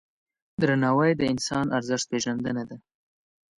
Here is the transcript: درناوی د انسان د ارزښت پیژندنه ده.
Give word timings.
درناوی 0.61 1.11
د 1.17 1.21
انسان 1.33 1.65
د 1.67 1.71
ارزښت 1.79 2.05
پیژندنه 2.11 2.63
ده. 2.69 2.77